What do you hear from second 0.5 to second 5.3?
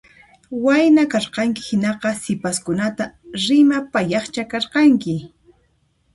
Wayna karqanki hinaqa sipaskunata rimapayaqcha karqanki